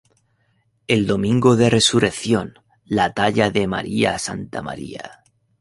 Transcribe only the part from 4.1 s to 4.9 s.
Stma.